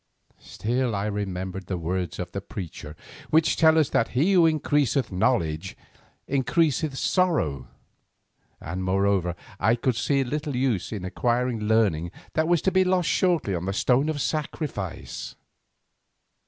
Still 0.39 0.95
I 0.95 1.05
remembered 1.05 1.67
the 1.67 1.77
words 1.77 2.17
of 2.17 2.31
the 2.31 2.41
preacher 2.41 2.95
which 3.29 3.55
tell 3.55 3.77
us 3.77 3.89
that 3.89 4.07
he 4.17 4.33
who 4.33 4.47
increaseth 4.47 5.11
knowledge 5.11 5.77
increaseth 6.27 6.97
sorrow, 6.97 7.67
and 8.59 8.83
moreover 8.83 9.35
I 9.59 9.75
could 9.75 9.95
see 9.95 10.23
little 10.23 10.55
use 10.55 10.91
in 10.91 11.05
acquiring 11.05 11.59
learning 11.59 12.09
that 12.33 12.47
was 12.47 12.63
to 12.63 12.71
be 12.71 12.83
lost 12.83 13.09
shortly 13.09 13.53
on 13.53 13.65
the 13.65 13.73
stone 13.73 14.09
of 14.09 14.19
sacrifice. 14.21 15.35